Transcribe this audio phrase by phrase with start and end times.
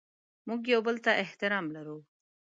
[0.47, 1.97] موږ یو بل ته احترام لرو.